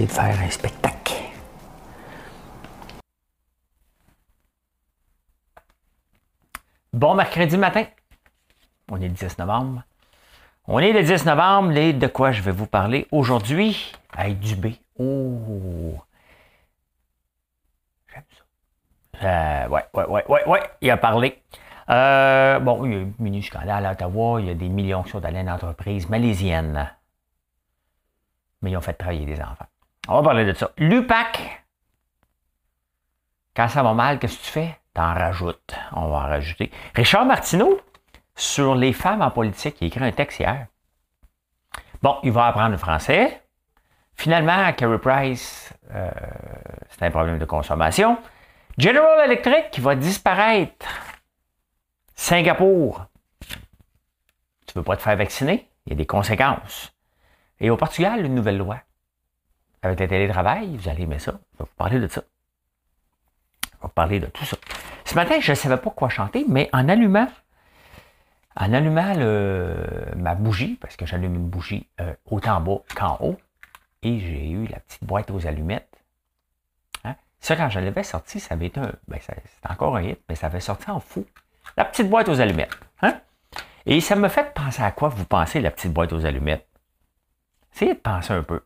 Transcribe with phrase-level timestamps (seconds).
[0.00, 1.12] De faire un spectacle.
[6.94, 7.84] Bon mercredi matin.
[8.90, 9.82] On est le 10 novembre.
[10.66, 13.92] On est le 10 novembre et de quoi je vais vous parler aujourd'hui?
[14.16, 14.68] Avec du B.
[14.98, 15.98] Oh!
[18.14, 19.26] J'aime ça.
[19.26, 21.42] Euh, ouais, ouais, ouais, ouais, ouais, il a parlé.
[21.90, 25.02] Euh, bon, il y a un mini scandale à Ottawa, il y a des millions
[25.02, 26.90] qui sont allés dans l'entreprise malaisienne.
[28.62, 29.66] Mais ils ont fait travailler des enfants.
[30.08, 30.72] On va parler de ça.
[30.78, 31.64] L'UPAC,
[33.54, 34.78] quand ça va mal, qu'est-ce que tu fais?
[34.94, 35.74] T'en rajoutes.
[35.92, 36.70] On va en rajouter.
[36.94, 37.80] Richard Martineau,
[38.34, 40.66] sur les femmes en politique, il écrit un texte hier.
[42.02, 43.42] Bon, il va apprendre le français.
[44.14, 46.10] Finalement, Carey Price, euh,
[46.90, 48.18] c'est un problème de consommation.
[48.76, 50.86] General Electric qui va disparaître.
[52.14, 53.06] Singapour,
[54.66, 55.68] tu ne veux pas te faire vacciner?
[55.86, 56.92] Il y a des conséquences.
[57.60, 58.78] Et au Portugal, une nouvelle loi
[59.82, 61.32] avec le télétravail, vous allez aimer ça.
[61.54, 62.22] Je vais vous parler de ça.
[63.64, 64.56] Je vais vous parler de tout ça.
[65.04, 67.28] Ce matin, je ne savais pas quoi chanter, mais en allumant,
[68.56, 69.14] en allumant
[70.16, 73.36] ma bougie, parce que j'allume une bougie euh, autant en bas qu'en haut,
[74.02, 76.02] et j'ai eu la petite boîte aux allumettes.
[77.04, 77.14] Hein?
[77.40, 78.92] Ça, quand je l'avais sorti, ça avait été un.
[79.08, 81.26] Ben, c'était encore un hit, mais ça avait sorti en fou.
[81.76, 82.76] La petite boîte aux allumettes.
[83.00, 83.20] Hein?
[83.86, 86.66] Et ça me fait penser à quoi vous pensez, la petite boîte aux allumettes?
[87.74, 88.62] Essayez de penser un peu.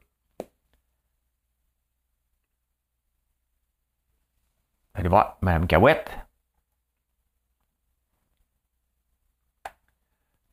[4.99, 6.11] Allez voir, Madame Cahouette.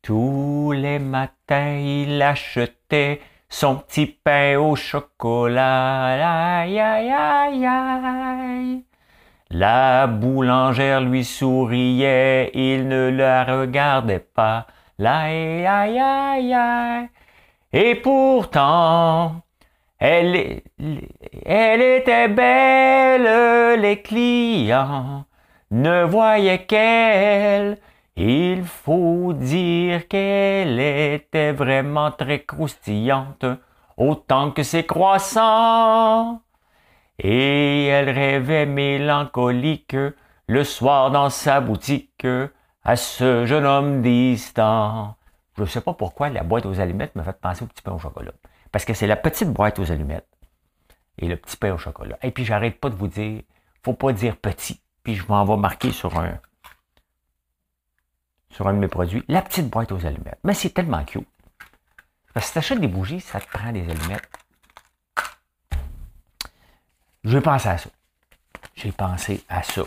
[0.01, 6.17] Tous les matins, il achetait son petit pain au chocolat.
[9.49, 14.67] La boulangère lui souriait, il ne la regardait pas.
[14.99, 17.09] Aïe, aïe, aïe.
[17.71, 19.41] Et pourtant,
[20.05, 25.23] elle, était belle, les clients
[25.71, 27.77] ne voyaient qu'elle.
[28.17, 33.45] Il faut dire qu'elle était vraiment très croustillante,
[33.95, 36.41] autant que ses croissants.
[37.17, 39.95] Et elle rêvait mélancolique
[40.47, 42.27] le soir dans sa boutique
[42.83, 45.15] à ce jeune homme distant.
[45.55, 47.93] Je ne sais pas pourquoi la boîte aux allumettes me fait penser au petit pain
[47.93, 48.33] au chocolat.
[48.73, 50.27] Parce que c'est la petite boîte aux allumettes
[51.19, 52.17] et le petit pain au chocolat.
[52.23, 53.43] Et puis, j'arrête pas de vous dire,
[53.83, 54.81] faut pas dire petit.
[55.03, 56.39] Puis, je m'en vais marquer sur un,
[58.49, 60.39] sur un de mes produits, la petite boîte aux allumettes.
[60.43, 61.27] Mais c'est tellement cute.
[62.33, 64.27] Parce que si tu achètes des bougies, ça te prend des allumettes.
[67.23, 67.89] Je pense à ça.
[68.73, 69.83] J'ai pensé à ça,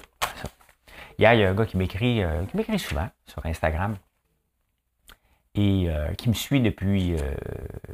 [1.18, 3.96] Hier, il y a un gars qui m'écrit, euh, qui m'écrit souvent sur Instagram
[5.56, 7.34] et euh, qui me suit depuis euh,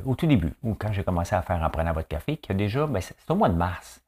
[0.05, 2.55] au tout début, ou quand j'ai commencé à faire en prenant votre café, qui a
[2.55, 4.03] déjà, ben, c'est au mois de mars,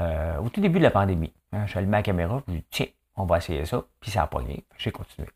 [0.00, 1.32] euh, au tout début de la pandémie.
[1.52, 2.86] Hein, je allumé la caméra, je dis tiens,
[3.16, 4.64] on va essayer ça, puis ça n'a pas gagné.
[4.76, 5.28] J'ai continué.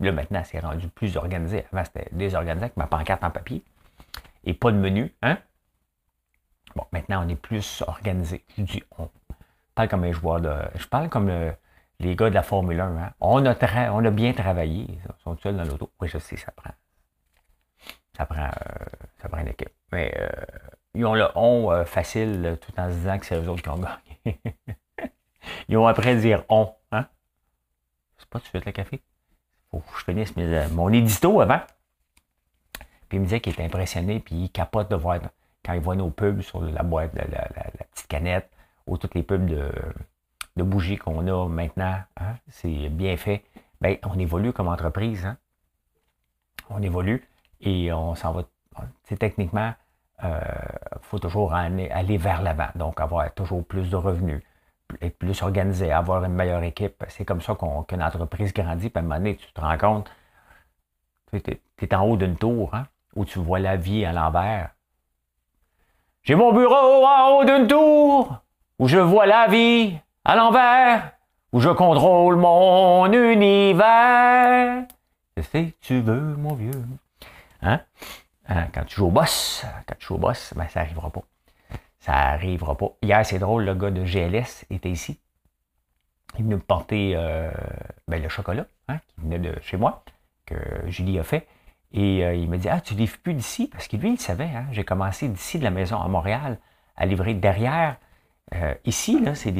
[0.00, 1.64] Là, maintenant, c'est rendu plus organisé.
[1.72, 3.62] Avant, c'était désorganisé avec ma pancarte en papier
[4.44, 5.14] et pas de menu.
[5.22, 5.38] Hein?
[6.76, 8.44] Bon, maintenant, on est plus organisé.
[8.58, 9.08] Je dis on.
[9.74, 10.54] Parle comme un joueur de.
[10.76, 11.30] Je parle comme
[12.00, 12.96] les gars de la Formule 1.
[12.96, 13.12] Hein?
[13.20, 14.86] On, a on a bien travaillé.
[14.88, 15.90] Ils sont seuls dans l'auto.
[16.00, 16.70] Oui, je sais, ça prend.
[18.16, 18.84] Ça prend, euh,
[19.20, 19.72] ça prend une équipe.
[19.92, 20.28] Mais euh,
[20.94, 23.68] ils ont le on euh, facile tout en se disant que c'est eux autres qui
[23.68, 24.40] ont gagné.
[25.68, 26.72] ils ont après dire on.
[26.92, 27.06] Hein?
[28.18, 29.02] C'est pas tout de suite le café.
[29.70, 30.36] Faut que je finisse
[30.70, 31.60] mon édito avant.
[33.08, 35.18] Puis il me disait qu'il était impressionné, puis il capote de voir
[35.64, 38.48] quand il voit nos pubs sur la boîte, la, la petite canette,
[38.86, 39.70] ou toutes les pubs de,
[40.56, 43.44] de bougies qu'on a maintenant, hein, c'est bien fait.
[43.80, 45.26] Bien, on évolue comme entreprise.
[45.26, 45.36] Hein?
[46.70, 47.26] On évolue
[47.60, 48.42] et on s'en va.
[49.04, 49.72] C'est techniquement,
[50.22, 50.40] il euh,
[51.02, 52.68] faut toujours aller, vers l'avant.
[52.74, 54.42] Donc, avoir toujours plus de revenus,
[55.00, 57.04] être plus organisé, avoir une meilleure équipe.
[57.08, 57.56] C'est comme ça
[57.88, 58.90] qu'une entreprise grandit.
[58.90, 60.10] Puis à un moment donné, tu te rends compte,
[61.32, 61.38] tu
[61.80, 64.70] es, en haut d'une tour hein, où tu vois la vie à l'envers.
[66.22, 68.40] J'ai mon bureau en haut d'une tour
[68.78, 71.12] où je vois la vie à l'envers,
[71.52, 74.84] où je contrôle mon univers.
[75.36, 76.82] Qu'est-ce que tu veux, mon vieux?
[77.60, 77.80] Hein?
[78.48, 78.66] hein?
[78.72, 81.22] Quand tu joues au boss, quand tu joues au boss, ben, ça n'arrivera pas.
[82.00, 82.88] Ça n'arrivera pas.
[83.02, 85.20] Hier, c'est drôle, le gars de GLS était ici.
[86.38, 87.50] Il venait me porter euh,
[88.08, 90.04] ben, le chocolat, hein, qui venait de chez moi,
[90.46, 90.56] que
[90.86, 91.46] Julie a fait.
[91.92, 94.44] Et euh, il m'a dit Ah, tu livres plus d'ici Parce que lui, il savait.
[94.44, 96.58] Hein, j'ai commencé d'ici de la maison à Montréal
[96.96, 97.96] à livrer derrière.
[98.54, 99.54] Euh, ici, c'est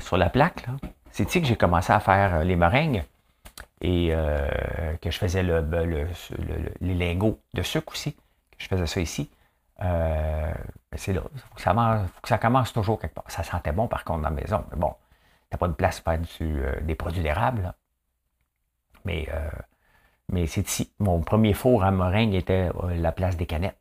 [0.00, 0.66] sur la plaque,
[1.10, 3.04] c'est ici que j'ai commencé à faire les meringues
[3.80, 4.14] et
[5.00, 5.64] que je faisais le,
[6.80, 8.14] les lingots de sucre aussi.
[8.14, 9.30] Que je faisais ça ici.
[9.78, 11.22] c'est là.
[11.34, 11.54] Il faut,
[12.22, 13.24] que ça commence toujours quelque part.
[13.28, 14.64] Ça sentait bon, par contre, dans la maison.
[14.70, 14.94] Mais bon,
[15.50, 17.74] t'as pas de place pour faire des produits d'érable.
[19.04, 19.28] Mais
[20.32, 20.90] mais c'est ici.
[20.98, 23.76] Mon premier four à meringue était euh, la place des canettes.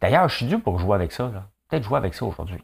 [0.00, 1.30] D'ailleurs, je suis dû pour jouer avec ça.
[1.68, 2.62] Peut-être jouer avec ça aujourd'hui.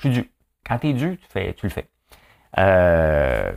[0.00, 0.32] Je suis dû.
[0.66, 1.90] Quand tu es dû, tu le fais.
[2.58, 3.54] Euh,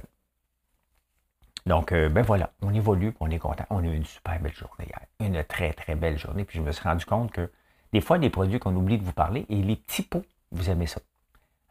[1.65, 3.63] donc, euh, ben voilà, on évolue, on est content.
[3.69, 4.99] On a eu une super belle journée hier.
[5.21, 6.43] Une très, très belle journée.
[6.43, 7.49] Puis je me suis rendu compte que
[7.93, 10.87] des fois, des produits qu'on oublie de vous parler, et les petits pots, vous aimez
[10.87, 10.99] ça.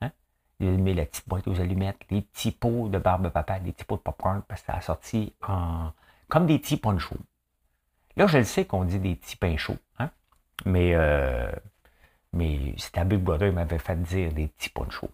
[0.01, 0.11] Hein?
[0.59, 3.85] Vous aimez la petite boîte aux allumettes, les petits pots de barbe papa, les petits
[3.85, 5.93] pots de popcorn, parce que ça a sorti en,
[6.29, 7.17] comme des petits pains chauds.
[8.17, 10.11] Là, je le sais qu'on dit des petits pains chauds, hein?
[10.65, 11.53] mais, euh,
[12.32, 15.11] mais c'était Big Brother m'avait fait dire des petits chauds.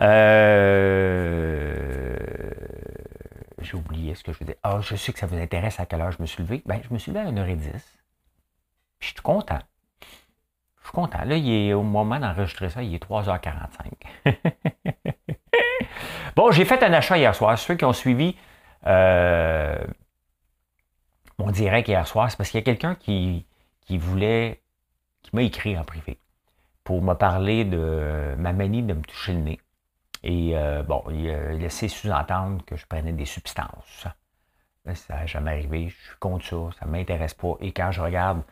[0.00, 0.96] Euh,
[3.60, 4.58] j'ai oublié ce que je faisais.
[4.62, 6.62] Ah, je sais que ça vous intéresse à quelle heure je me suis levé.
[6.66, 7.80] Ben, je me suis levé à 1h10.
[8.98, 9.60] je suis content.
[10.80, 11.24] Je suis content.
[11.24, 14.26] Là, il est au moment d'enregistrer ça, il est 3h45.
[16.36, 17.56] bon, j'ai fait un achat hier soir.
[17.58, 18.36] Ceux qui ont suivi
[18.86, 19.76] euh,
[21.38, 23.46] on dirait qu'hier soir, c'est parce qu'il y a quelqu'un qui,
[23.82, 24.62] qui voulait,
[25.34, 26.18] m'a écrit en privé
[26.84, 29.60] pour me parler de ma manie de me toucher le nez.
[30.22, 34.06] Et euh, bon, il a laissé sous-entendre que je prenais des substances.
[34.94, 37.56] Ça n'a jamais arrivé, je suis contre ça, ça ne m'intéresse pas.
[37.60, 38.42] Et quand je regarde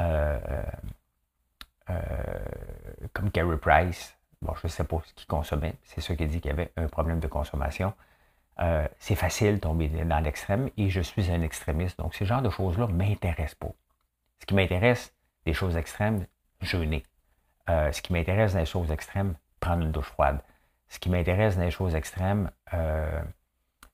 [0.00, 0.38] euh,
[3.12, 6.40] comme Gary Price, bon, je ne sais pas ce qu'il consommait, c'est ça qui dit
[6.40, 7.92] qu'il y avait un problème de consommation.
[8.60, 11.98] Euh, c'est facile de tomber dans l'extrême et je suis un extrémiste.
[11.98, 13.72] Donc, ce genre de choses-là ne m'intéressent pas.
[14.40, 15.12] Ce qui m'intéresse,
[15.48, 16.26] des choses extrêmes,
[16.60, 17.04] jeûner.
[17.68, 20.40] Euh, ce qui m'intéresse dans les choses extrêmes, prendre une douche froide.
[20.88, 23.20] Ce qui m'intéresse dans les choses extrêmes, euh,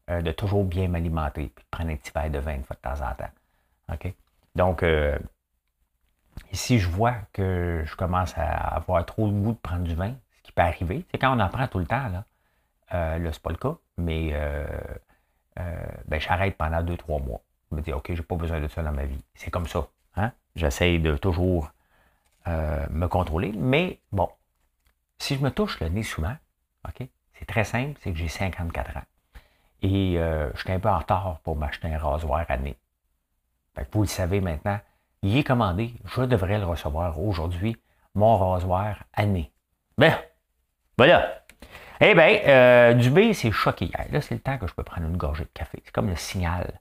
[0.09, 3.15] de toujours bien m'alimenter, puis de prendre un petit verre de vin de temps en
[3.15, 3.31] temps.
[3.93, 4.13] OK?
[4.55, 4.85] Donc,
[6.53, 8.45] ici, je vois que je commence à
[8.77, 11.07] avoir trop de goût de prendre du vin, ce qui peut arriver.
[11.11, 12.25] C'est quand on en prend tout le temps, là.
[12.93, 14.67] Euh, là, ce pas le cas, mais euh,
[15.59, 17.41] euh, ben, j'arrête pendant deux, trois mois.
[17.71, 19.23] Je me dis, OK, j'ai pas besoin de ça dans ma vie.
[19.35, 19.89] C'est comme ça.
[20.17, 20.33] Hein?
[20.57, 21.71] J'essaye de toujours
[22.47, 24.29] me contrôler, mais bon,
[25.19, 26.37] si je me touche le nez souvent,
[26.87, 27.09] OK,
[27.39, 29.03] c'est très simple, c'est que j'ai 54 ans.
[29.83, 32.77] Et je suis un peu en retard pour m'acheter un rasoir à nez.
[33.93, 34.79] vous le savez maintenant,
[35.23, 37.77] il est commandé, je devrais le recevoir aujourd'hui,
[38.15, 39.51] mon rasoir à nez.
[39.97, 40.17] Ben,
[40.99, 41.45] voilà.
[42.01, 44.07] Eh bien, euh, Dubé s'est choqué hier.
[44.11, 45.81] Là, c'est le temps que je peux prendre une gorgée de café.
[45.85, 46.81] C'est comme le signal.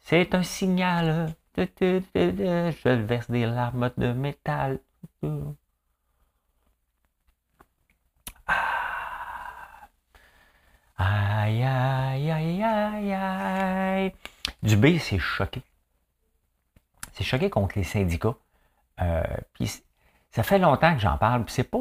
[0.00, 1.28] C'est un signal.
[1.58, 4.80] Je verse des larmes de métal.
[8.46, 9.88] Ah.
[10.96, 14.14] Aïe, aïe, aïe, aïe, aïe.
[14.62, 15.62] Dubé s'est choqué.
[17.12, 18.36] C'est choqué contre les syndicats.
[19.00, 19.22] Euh,
[19.52, 19.70] puis
[20.30, 21.78] ça fait longtemps que j'en parle, c'est pas,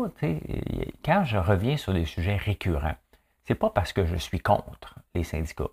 [1.04, 2.96] quand je reviens sur des sujets récurrents,
[3.44, 5.70] c'est pas parce que je suis contre les syndicats.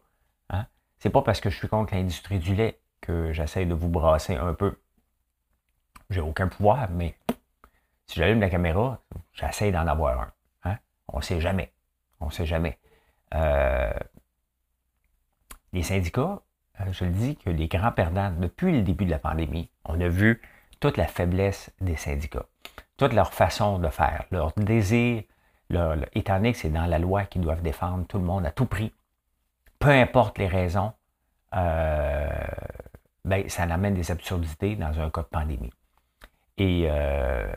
[0.51, 0.67] Hein?
[0.99, 4.35] C'est pas parce que je suis contre l'industrie du lait que j'essaie de vous brasser
[4.35, 4.81] un peu.
[6.09, 7.17] J'ai aucun pouvoir, mais
[8.07, 10.33] si j'allume la caméra, j'essaie d'en avoir un.
[10.65, 10.79] Hein?
[11.09, 11.73] On ne sait jamais.
[12.21, 12.79] On ne sait jamais.
[13.35, 13.93] Euh,
[15.75, 16.41] les syndicats,
[16.81, 20.01] euh, je le dis que les grands perdants, depuis le début de la pandémie, on
[20.01, 20.41] a vu
[20.81, 22.47] toute la faiblesse des syndicats,
[22.97, 25.23] toute leur façon de faire, leur désir,
[25.69, 28.51] leur, étant donné que c'est dans la loi qu'ils doivent défendre tout le monde à
[28.51, 28.95] tout prix,
[29.79, 30.93] peu importe les raisons,
[31.55, 32.29] euh,
[33.25, 35.73] ben, ça amène des absurdités dans un cas de pandémie.
[36.59, 37.53] Et euh,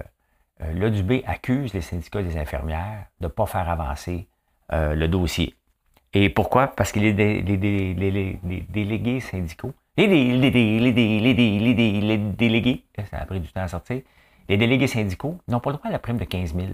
[0.62, 4.28] euh accuse les syndicats des infirmières de ne pas faire avancer
[4.74, 5.56] euh, le dossier.
[6.14, 6.68] Et pourquoi?
[6.68, 10.92] Parce que les, délégués syndicaux les,
[12.38, 14.02] délégués, ça a pris du temps à sortir,
[14.48, 16.68] les délégués syndicaux n'ont pas le droit à la prime de 15 000.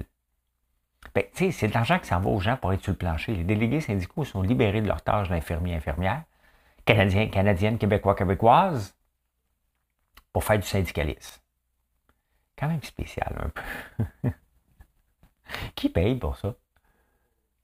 [1.16, 3.34] Ben, c'est de l'argent qui s'en va aux gens pour être sur le plancher.
[3.34, 6.24] Les délégués syndicaux sont libérés de leur tâche d'infirmiers, infirmières,
[6.86, 8.96] canadiens, canadiennes, québécois, québécoises,
[10.32, 11.42] pour faire du syndicalisme.
[12.58, 14.30] Quand même spécial, un peu.
[15.76, 16.56] qui paye pour ça?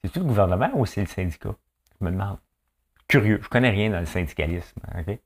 [0.04, 1.56] C'est-tu le gouvernement ou c'est le syndicat?
[2.00, 2.38] Je me demande.
[3.08, 3.40] Curieux.
[3.42, 4.80] Je connais rien dans le syndicalisme.
[4.98, 5.20] OK?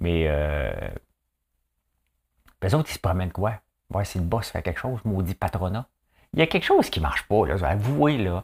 [0.00, 0.90] Mais euh,
[2.62, 3.60] les autres, ils se promènent quoi?
[3.92, 5.86] voir si le boss fait quelque chose, maudit patronat.
[6.32, 7.56] Il y a quelque chose qui ne marche pas, là.
[7.68, 8.42] Avouez, là,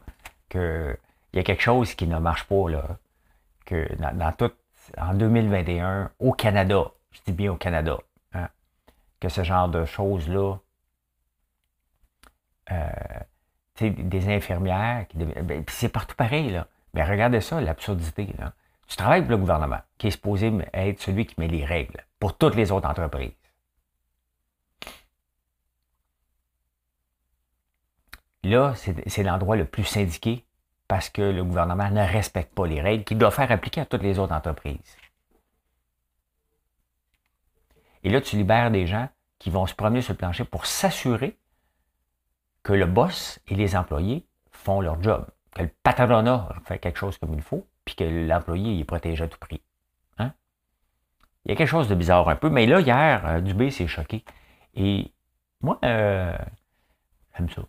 [0.48, 0.96] qu'il
[1.32, 2.98] y a quelque chose qui ne marche pas, là.
[3.64, 4.52] Que dans, tout,
[4.96, 7.98] en 2021, au Canada, je dis bien au Canada,
[8.34, 8.48] hein,
[9.20, 10.56] que ce genre de choses-là,
[12.70, 12.88] euh,
[13.80, 16.66] des infirmières, qui ben, c'est partout pareil, là.
[16.94, 18.34] Mais regardez ça, l'absurdité.
[18.88, 22.36] Tu travailles pour le gouvernement, qui est supposé être celui qui met les règles pour
[22.36, 23.32] toutes les autres entreprises.
[28.44, 28.74] Là,
[29.06, 30.44] c'est l'endroit le plus syndiqué
[30.88, 34.02] parce que le gouvernement ne respecte pas les règles qu'il doit faire appliquer à toutes
[34.02, 34.96] les autres entreprises.
[38.02, 41.36] Et là, tu libères des gens qui vont se promener sur le plancher pour s'assurer
[42.62, 47.18] que le boss et les employés font leur job, que le patronat fait quelque chose
[47.18, 49.62] comme il faut, puis que l'employé est protégé à tout prix.
[50.18, 50.32] Hein?
[51.44, 53.86] Il y a quelque chose de bizarre un peu, mais là, hier, euh, Dubé s'est
[53.86, 54.24] choqué.
[54.74, 55.12] Et
[55.60, 56.36] moi, euh,
[57.36, 57.62] j'aime ça.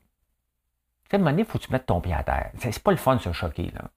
[1.17, 2.51] Moment donné, il faut que tu mettes ton pied à terre.
[2.59, 3.89] C'est pas le fun de se choquer, là.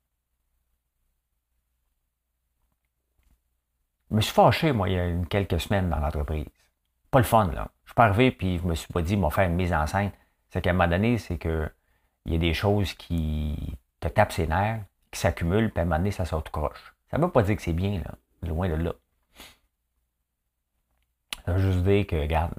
[4.11, 6.47] Je me suis fâché, moi, il y a quelques semaines dans l'entreprise.
[7.11, 7.71] Pas le fun, là.
[7.85, 9.87] Je suis pas arrivé, puis je me suis pas dit, m'ont fait une mise en
[9.87, 10.13] scène.
[10.51, 11.71] C'est qu'à un moment donné, c'est que
[12.25, 15.85] il y a des choses qui te tapent ses nerfs, qui s'accumulent, puis à un
[15.87, 16.95] moment donné, ça sort tout croche.
[17.11, 18.15] Ça veut pas dire que c'est bien, là.
[18.43, 18.93] Loin de là.
[21.45, 22.53] Ça veut juste dire que, regarde,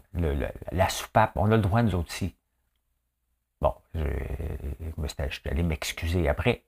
[0.72, 2.36] la soupape, on a le droit, nous autres aussi,
[3.63, 6.65] Bon, je, je suis allé m'excuser après,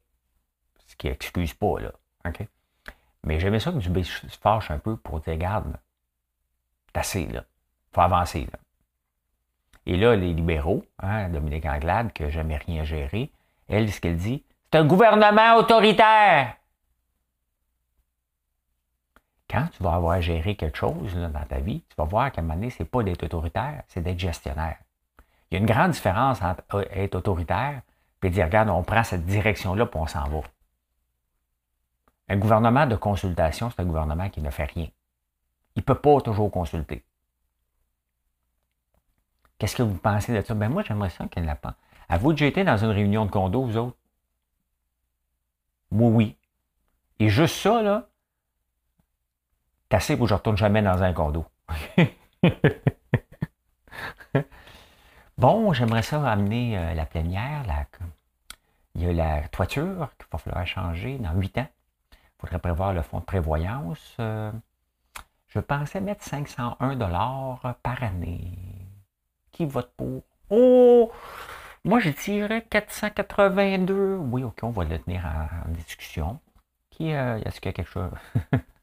[0.88, 1.92] ce qui excuse pas, là.
[2.26, 2.48] OK?
[3.26, 5.76] Mais j'aimais ça que Dubé se fâche un peu pour dire, regarde,
[6.88, 7.44] c'est assez, là.
[7.92, 8.60] faut avancer, là.
[9.86, 13.30] Et là, les libéraux, hein, Dominique Anglade, n'a jamais rien géré,
[13.68, 16.56] elle, ce qu'elle dit, c'est un gouvernement autoritaire.
[19.50, 22.44] Quand tu vas avoir géré quelque chose dans ta vie, tu vas voir qu'à un
[22.44, 24.78] moment donné, ce n'est pas d'être autoritaire, c'est d'être gestionnaire.
[25.50, 27.82] Il y a une grande différence entre être autoritaire
[28.24, 30.42] et dire, regarde, on prend cette direction-là, puis on s'en va.
[32.28, 34.88] Un gouvernement de consultation, c'est un gouvernement qui ne fait rien.
[35.76, 37.06] Il ne peut pas toujours consulter.
[39.60, 40.56] Qu'est-ce que vous pensez de ça?
[40.56, 41.76] Ben moi, j'aimerais ça qu'elle n'a pas.
[42.10, 43.98] À vous déjà été dans une réunion de condo, vous autres?
[45.92, 46.36] Moi, oui.
[47.20, 48.08] Et juste ça, là,
[49.96, 51.46] assez pour que je ne retourne jamais dans un condo.
[55.38, 57.66] Bon, j'aimerais ça amener euh, la plénière.
[58.96, 61.68] il y a la toiture qu'il va falloir changer dans huit ans.
[62.14, 64.16] Il faudrait prévoir le fonds de prévoyance.
[64.22, 64.52] Euh,
[65.50, 68.58] je pensais mettre 501 dollars par année.
[69.52, 70.24] Qui vote pour?
[70.50, 71.12] Oh!
[71.84, 74.16] Moi, je dirais 482.
[74.16, 76.40] Oui, OK, on va le tenir en, discussion.
[76.92, 78.12] Qui, euh, est-ce qu'il y a quelque chose?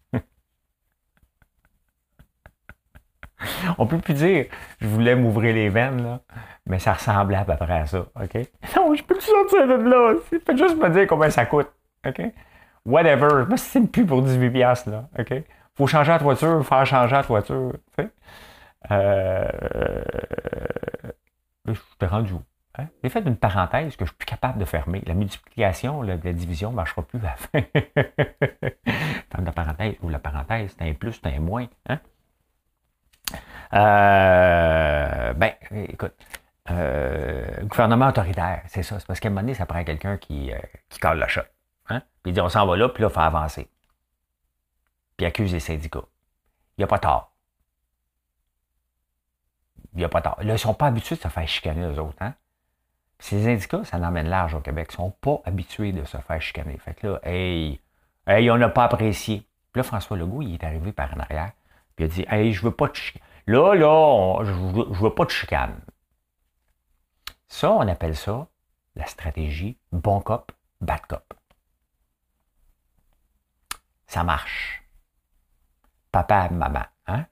[3.78, 4.46] On peut plus dire
[4.80, 6.20] je voulais m'ouvrir les veines, là,
[6.66, 8.06] mais ça ressemblait à peu près à ça.
[8.20, 8.34] OK?
[8.76, 10.14] Non, je peux plus sortir de là.
[10.30, 11.70] Faites juste me dire combien ça coûte.
[12.06, 12.20] OK?
[12.84, 13.46] Whatever.
[13.46, 15.08] Moi, c'est plus pour 18$, là.
[15.18, 15.34] OK?
[15.76, 17.72] Faut changer la toiture, faire changer la toiture.
[18.90, 19.49] Euh,
[21.66, 22.42] je suis rendu où?
[22.78, 22.87] Hein?
[23.02, 25.02] J'ai fait une parenthèse que je suis plus capable de fermer.
[25.06, 27.61] La multiplication, la division ne marchera plus à la fin.
[29.30, 31.66] Tant la parenthèse ou la parenthèse, c'est un plus, c'est un moins.
[31.88, 32.00] Hein?
[33.74, 35.52] Euh, ben,
[35.88, 36.12] écoute,
[36.70, 39.00] euh, gouvernement autoritaire, c'est ça.
[39.00, 41.40] C'est parce qu'à un moment donné, ça prend quelqu'un qui, euh, qui colle la shot.
[41.88, 42.00] Hein?
[42.22, 43.68] Puis il dit on s'en va là, puis là, il faut avancer.
[45.16, 46.04] Puis accuse les syndicats.
[46.76, 47.32] Il n'y a pas tort.
[49.94, 50.36] Il n'y a pas tort.
[50.38, 52.16] Là, ils ne sont pas habitués de se faire chicaner, eux autres.
[52.20, 52.34] Hein?
[53.18, 54.88] Ces syndicats, ça n'emmène large au Québec.
[54.90, 56.78] Ils ne sont pas habitués de se faire chicaner.
[56.78, 57.80] Fait que là, hey,
[58.26, 59.46] hey on n'a pas apprécié.
[59.72, 61.52] Puis là, François Legault, il est arrivé par en arrière.
[61.96, 63.25] Puis il a dit Hey, je veux pas te chicaner.
[63.46, 65.80] Là, là, je ne veux pas de chicane.
[67.49, 68.49] Ça, on appelle ça
[68.94, 71.34] la stratégie bon cop, bad cop.
[74.06, 74.82] Ça marche.
[76.11, 77.26] Papa, maman, hein?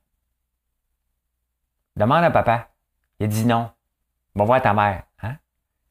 [1.97, 2.71] Demande à papa.
[3.19, 3.71] Il a dit non.
[4.35, 5.05] Va voir ta mère.
[5.23, 5.37] Hein?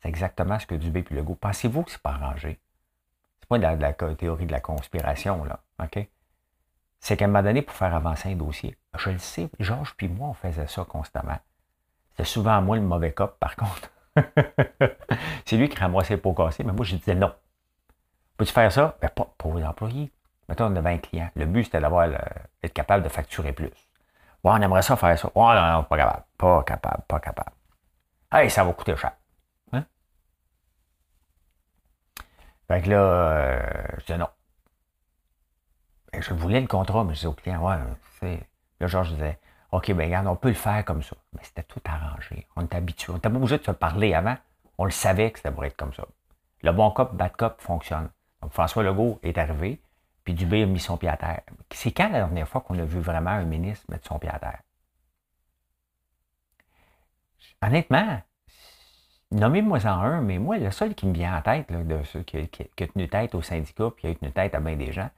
[0.02, 1.36] C'est exactement ce que Dubé puis Legault.
[1.36, 2.60] Pensez-vous que c'est pas arrangé?
[3.40, 5.62] C'est pas de la, de la, théorie de la conspiration, là.
[5.84, 6.08] OK?
[7.00, 10.08] C'est qu'à un moment donné, pour faire avancer un dossier, je le sais, Georges puis
[10.08, 11.38] moi, on faisait ça constamment.
[12.12, 13.92] C'était souvent moi le mauvais cop, par contre.
[15.46, 17.34] c'est lui qui ramassait pour casser, mais moi, je disais non.
[18.38, 18.98] Peux-tu faire ça?
[19.02, 20.12] Ben, pas pour les employés.
[20.48, 21.30] Mettons, on avait un client.
[21.36, 23.68] Le but, c'était d'avoir d'être capable de facturer plus.
[24.44, 25.28] Ouais, on aimerait ça faire ça.
[25.36, 26.24] Ouais, non, non, pas capable.
[26.38, 27.52] Pas capable, pas capable.
[28.32, 29.14] Hey, ça va coûter cher.
[29.74, 29.86] Hein?
[32.68, 33.62] Fait que là, euh,
[33.98, 34.30] je disais non.
[36.12, 37.78] Ben, je voulais le contrat, mais je disais au client, ouais,
[38.20, 38.48] c'est.
[38.80, 39.40] Là, genre, je disais,
[39.72, 41.16] OK, ben regarde, on peut le faire comme ça.
[41.34, 42.48] Mais c'était tout arrangé.
[42.56, 43.12] On était habitué.
[43.12, 44.38] On n'était pas obligé de se parler avant.
[44.78, 46.06] On le savait que ça pourrait être comme ça.
[46.62, 48.10] Le bon cop, bad cop fonctionne.
[48.42, 49.82] Donc François Legault est arrivé,
[50.24, 51.42] puis Dubé a mis son pied à terre.
[51.72, 54.40] C'est quand la dernière fois qu'on a vu vraiment un ministre mettre son pied à
[54.40, 54.62] terre?
[57.62, 58.22] Honnêtement,
[59.32, 62.38] nommez-moi en un, mais moi, le seul qui me vient en tête, de ceux qui,
[62.38, 65.10] a tenu tête au syndicat, puis qui a tenu tête à bien des gens,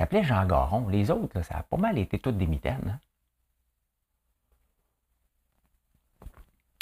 [0.00, 0.88] s'appelait Jean Garon.
[0.88, 2.98] Les autres, ça a pas mal été toutes des mitaines.
[2.98, 2.98] Hein.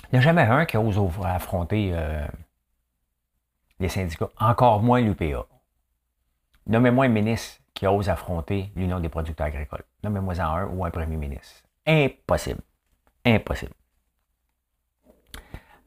[0.04, 2.26] Il n'y a jamais un qui ose affronter euh,
[3.80, 5.46] les syndicats, encore moins l'UPA.
[6.66, 9.84] Nommez-moi un ministre qui ose affronter l'Union des producteurs agricoles.
[10.04, 11.62] Nommez-moi en un ou un premier ministre.
[11.86, 12.62] Impossible.
[13.24, 13.74] Impossible.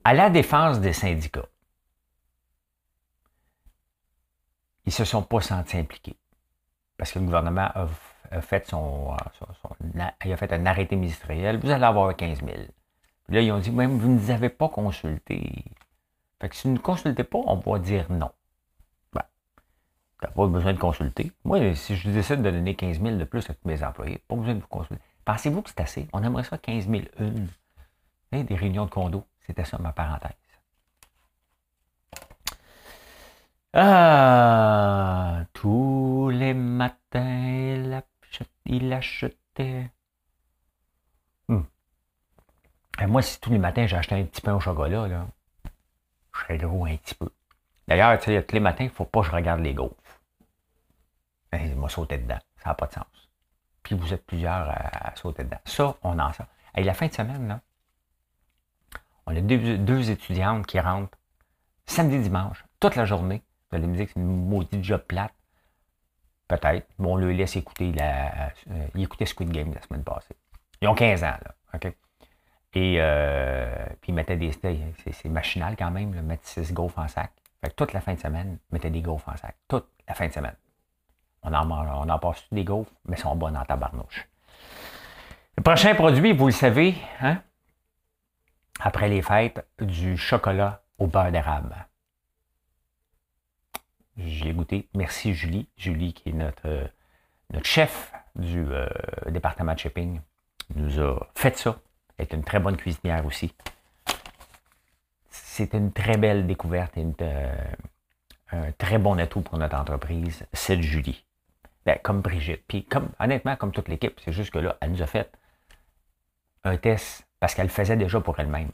[0.04, 1.48] À la défense des syndicats,
[4.86, 6.18] ils ne se sont pas sentis impliqués.
[7.02, 9.18] Parce que le gouvernement a, fait, son,
[10.24, 11.58] il a fait un arrêté ministériel.
[11.58, 12.52] Vous allez avoir 15 000.
[13.26, 15.66] Puis là, ils ont dit, même vous ne nous avez pas consulté.
[16.40, 18.30] Fait que si vous ne consultez pas, on va dire non.
[19.14, 19.24] Ben,
[20.22, 21.32] tu pas besoin de consulter.
[21.44, 24.36] Moi, si je décide de donner 15 000 de plus à tous mes employés, pas
[24.36, 25.02] besoin de vous consulter.
[25.26, 26.08] Pensez-vous que c'est assez?
[26.14, 27.48] On aimerait ça 15 000 une.
[28.32, 29.26] Des réunions de condo.
[29.40, 30.38] C'était ça ma parenthèse.
[33.74, 38.02] Ah, tous les matins,
[38.66, 39.92] il achetait.
[41.48, 41.64] Hmm.
[43.02, 45.28] Et moi, si tous les matins j'achetais un petit pain au chocolat, là,
[46.34, 47.30] je serais gros un petit peu.
[47.88, 49.96] D'ailleurs, tu sais, tous les matins, il ne faut pas que je regarde les gaufres.
[51.52, 52.40] Ben, il m'a sauté dedans.
[52.58, 53.30] Ça n'a pas de sens.
[53.84, 55.60] Puis vous êtes plusieurs à, sauter dedans.
[55.66, 56.48] Ça, on en sort.
[56.76, 57.62] Et la fin de semaine, là,
[59.26, 61.18] on a deux, étudiantes qui rentrent
[61.86, 63.44] samedi, dimanche, toute la journée.
[63.72, 65.34] Vous allez me dire que c'est une maudite job plate.
[66.48, 66.88] Peut-être.
[67.00, 67.92] Mais on le laisse écouter.
[67.94, 70.36] La, euh, il écoutait Squid Game la semaine passée.
[70.82, 71.56] Ils ont 15 ans, là.
[71.74, 71.94] OK?
[72.74, 74.52] Et euh, puis ils mettaient des.
[74.52, 77.32] C'est machinal quand même, là, mettre 6 gaufres en sac.
[77.62, 79.56] Fait que toute la fin de semaine, ils mettaient des gaufres en sac.
[79.68, 80.56] Toute la fin de semaine.
[81.44, 84.28] On en, on en passe des gaufres, mais elles sont bonnes en tabarnouche.
[85.58, 87.42] Le prochain produit, vous le savez, hein?
[88.82, 91.76] après les fêtes, du chocolat au beurre d'érable.
[94.26, 94.90] J'ai goûté.
[94.94, 95.68] Merci Julie.
[95.78, 96.90] Julie qui est notre,
[97.52, 98.88] notre chef du euh,
[99.30, 100.22] département de shipping
[100.76, 101.80] nous a fait ça.
[102.18, 103.54] Elle est une très bonne cuisinière aussi.
[105.30, 107.56] C'est une très belle découverte et euh,
[108.52, 111.26] un très bon atout pour notre entreprise, c'est Julie.
[111.86, 112.64] Ben, comme Brigitte.
[112.68, 115.32] Puis comme, honnêtement, comme toute l'équipe, c'est juste que là, elle nous a fait
[116.64, 118.70] un test parce qu'elle le faisait déjà pour elle-même.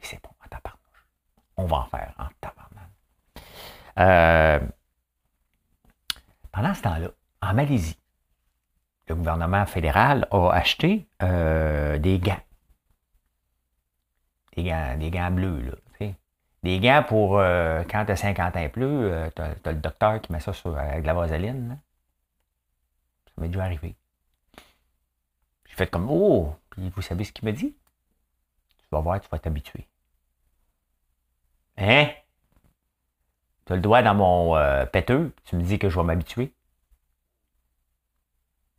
[0.00, 1.06] Et c'est bon, en tabarnouche.
[1.56, 2.73] On va en faire en tabarnouche.
[3.98, 4.60] Euh,
[6.52, 7.08] pendant ce temps-là,
[7.42, 7.98] en Malaisie,
[9.08, 12.40] le gouvernement fédéral a acheté euh, des gants.
[14.56, 15.72] Des gants, des gants bleus, là.
[16.62, 20.18] Des gants pour euh, quand tu as 50 ans et plus, tu as, le docteur
[20.22, 21.78] qui met ça sur, avec de la vaseline.
[23.26, 23.94] Ça m'est déjà arrivé.
[25.66, 26.56] J'ai fait comme Oh!
[26.70, 27.76] Puis vous savez ce qu'il m'a dit?
[28.78, 29.86] Tu vas voir, tu vas t'habituer.
[31.76, 32.08] Hein?
[33.66, 36.52] Tu as le doigt dans mon euh, péteux, tu me dis que je vais m'habituer.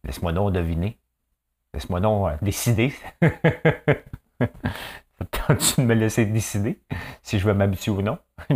[0.04, 1.00] Laisse-moi donc deviner.
[1.74, 2.94] Laisse-moi donc euh, décider.
[3.22, 3.30] tu
[5.82, 6.80] de me laisser décider
[7.24, 8.20] si je vais m'habituer ou non?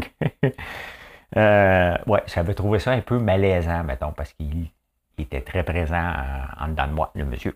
[1.38, 4.70] euh, ouais, j'avais trouvé ça un peu malaisant, mettons, parce qu'il
[5.18, 6.13] était très présent
[6.60, 7.56] en dedans de moi, le monsieur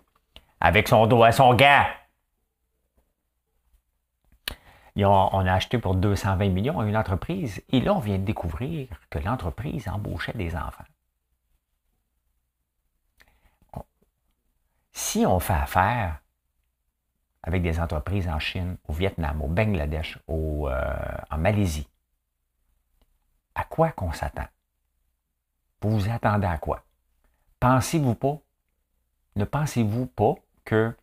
[0.64, 1.88] avec son doigt, son gars.
[4.98, 9.20] On a acheté pour 220 millions une entreprise et là, on vient de découvrir que
[9.20, 10.86] l'entreprise embauchait des enfants.
[14.92, 16.20] Si on fait affaire
[17.42, 21.88] avec des entreprises en Chine, au Vietnam, au Bangladesh, au, euh, en Malaisie,
[23.56, 24.48] à quoi qu'on s'attend?
[25.82, 26.86] Vous vous attendez à quoi?
[27.60, 28.40] Pensez-vous pas,
[29.36, 30.96] ne pensez-vous pas que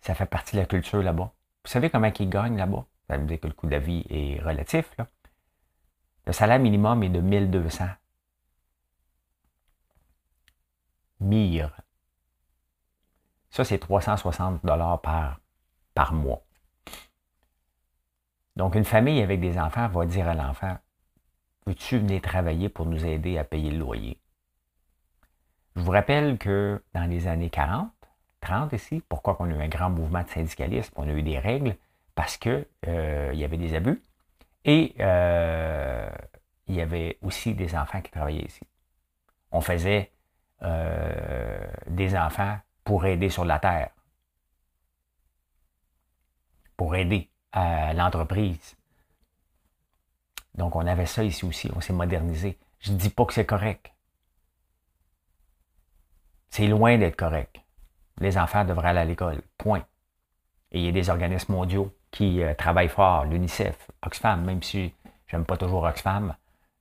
[0.00, 1.32] ça fait partie de la culture là-bas?
[1.64, 2.84] Vous savez comment ils gagnent là-bas?
[3.08, 4.96] Ça veut dire que le coût de la vie est relatif.
[6.26, 7.88] Le salaire minimum est de 1200.
[11.20, 11.76] Mire.
[13.50, 15.40] Ça, c'est 360 dollars par,
[15.94, 16.42] par mois.
[18.56, 20.76] Donc, une famille avec des enfants va dire à l'enfant,
[21.66, 24.18] veux-tu venir travailler pour nous aider à payer le loyer?
[25.76, 27.90] Je vous rappelle que dans les années 40,
[28.42, 31.38] 30 ici, pourquoi on a eu un grand mouvement de syndicalisme, on a eu des
[31.38, 31.76] règles,
[32.14, 34.02] parce qu'il euh, y avait des abus
[34.64, 36.10] et euh,
[36.68, 38.62] il y avait aussi des enfants qui travaillaient ici.
[39.50, 40.10] On faisait
[40.62, 43.90] euh, des enfants pour aider sur la terre,
[46.76, 48.76] pour aider à l'entreprise.
[50.54, 52.58] Donc, on avait ça ici aussi, on s'est modernisé.
[52.80, 53.92] Je ne dis pas que c'est correct.
[56.50, 57.61] C'est loin d'être correct.
[58.20, 59.84] Les enfants devraient aller à l'école, point.
[60.70, 64.94] Et il y a des organismes mondiaux qui euh, travaillent fort, l'UNICEF, Oxfam, même si
[65.26, 66.34] j'aime pas toujours Oxfam,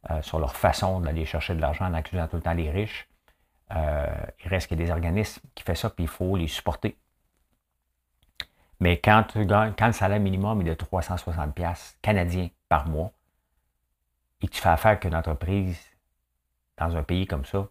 [0.10, 3.08] euh, sur leur façon d'aller chercher de l'argent en accusant tout le temps les riches.
[3.76, 4.08] Euh,
[4.44, 6.98] il reste qu'il y a des organismes qui font ça, puis il faut les supporter.
[8.80, 13.12] Mais quand, le salaire minimum est de 360$ canadiens par mois,
[14.41, 15.80] et que tu fais affaire avec une entreprise
[16.78, 17.67] dans un pays comme ça,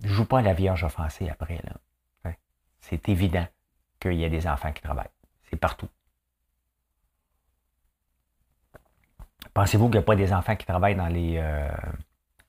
[0.00, 1.60] ne joue pas à la vierge offensée après.
[1.64, 1.72] Là.
[2.80, 3.46] C'est évident
[3.98, 5.10] qu'il y a des enfants qui travaillent.
[5.50, 5.88] C'est partout.
[9.54, 10.96] Pensez-vous qu'il n'y a pas des enfants qui travaillent
[11.38, 11.68] euh,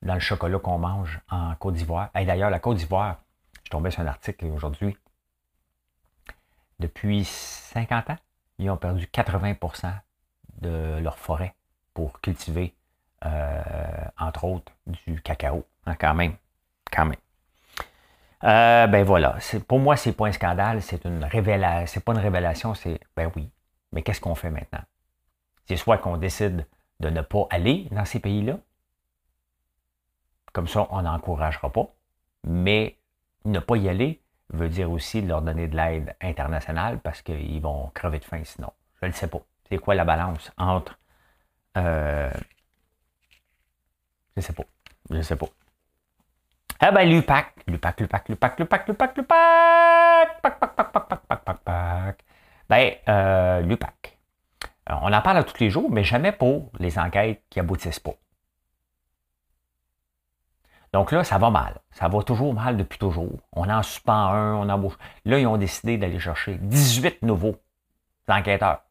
[0.03, 2.09] dans le chocolat qu'on mange en Côte d'Ivoire?
[2.15, 3.17] Et d'ailleurs, la Côte d'Ivoire,
[3.63, 4.95] je tombais sur un article aujourd'hui.
[6.79, 8.17] Depuis 50 ans,
[8.59, 9.91] ils ont perdu 80%
[10.61, 11.55] de leur forêt
[11.95, 12.75] pour cultiver,
[13.25, 13.63] euh,
[14.19, 15.65] entre autres, du cacao.
[15.87, 15.95] Hein.
[15.97, 16.35] Quand même.
[18.43, 19.37] Euh, ben voilà.
[19.67, 21.87] Pour moi, c'est pas un scandale, c'est une révélation.
[21.87, 23.49] C'est pas une révélation, c'est ben oui.
[23.91, 24.83] Mais qu'est-ce qu'on fait maintenant?
[25.65, 26.67] C'est soit qu'on décide
[26.99, 28.57] de ne pas aller dans ces pays-là.
[30.53, 31.87] Comme ça, on n'encouragera pas.
[32.43, 32.97] Mais
[33.45, 37.91] ne pas y aller veut dire aussi leur donner de l'aide internationale parce qu'ils vont
[37.93, 38.71] crever de faim sinon.
[39.01, 39.41] Je ne sais pas.
[39.69, 40.97] C'est quoi la balance entre...
[41.77, 42.31] Euh,
[44.35, 44.63] je ne sais pas.
[45.09, 45.47] Je ne sais pas.
[46.79, 51.57] Ah ben l'UPAC, l'UPAC, l'UPAC, l'UPAC, l'UPAC, l'UPAC, l'UPAC, pac, pac, pac, pac, pac, pac,
[51.63, 52.23] pac,
[52.69, 54.17] Ben, euh, l'UPAC.
[54.89, 58.13] On en parle tous les jours, mais jamais pour les enquêtes qui aboutissent pas.
[60.93, 61.79] Donc là, ça va mal.
[61.91, 63.39] Ça va toujours mal depuis toujours.
[63.53, 64.97] On en suspend un, on embauche.
[65.25, 67.59] Là, ils ont décidé d'aller chercher 18 nouveaux
[68.27, 68.83] enquêteurs.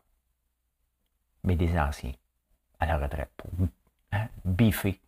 [1.44, 2.12] Mais des anciens
[2.81, 3.51] à la retraite pour
[4.12, 5.01] hein, biffer.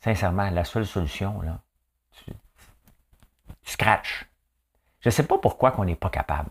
[0.00, 1.60] Sincèrement, la seule solution, là,
[3.64, 4.26] scratch.
[5.00, 6.50] Je ne sais pas pourquoi qu'on n'est pas capable.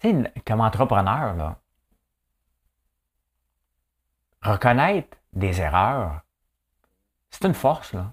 [0.00, 1.56] Tu sais, comme entrepreneur,
[4.42, 6.22] reconnaître des erreurs,
[7.30, 8.12] c'est une force, là.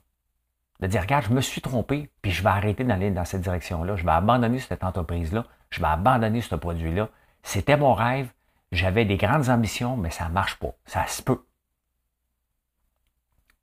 [0.80, 3.96] De dire, regarde, je me suis trompé, puis je vais arrêter d'aller dans cette direction-là.
[3.96, 5.46] Je vais abandonner cette entreprise-là.
[5.72, 7.10] Je vais abandonner ce produit-là.
[7.42, 8.32] C'était mon rêve.
[8.72, 10.76] J'avais des grandes ambitions, mais ça ne marche pas.
[10.86, 11.48] Ça se peut.